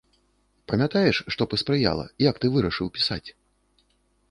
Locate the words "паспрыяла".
1.51-2.05